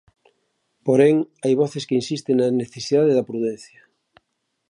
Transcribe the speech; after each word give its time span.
Porén, 0.85 1.15
hai 1.43 1.53
voces 1.61 1.83
que 1.87 1.99
insisten 2.01 2.35
na 2.37 2.57
necesidade 2.61 3.15
da 3.17 3.27
prudencia. 3.29 3.79